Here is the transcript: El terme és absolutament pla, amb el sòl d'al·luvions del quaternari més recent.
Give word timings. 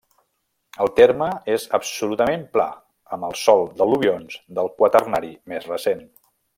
El 0.85 0.89
terme 0.99 1.27
és 1.57 1.67
absolutament 1.79 2.47
pla, 2.57 2.67
amb 3.19 3.29
el 3.31 3.39
sòl 3.45 3.65
d'al·luvions 3.81 4.41
del 4.61 4.75
quaternari 4.83 5.35
més 5.55 5.73
recent. 5.75 6.07